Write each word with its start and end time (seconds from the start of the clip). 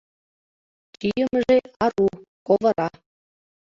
Чийымыже 0.99 1.57
ару, 1.85 2.07
ковыра. 2.47 2.87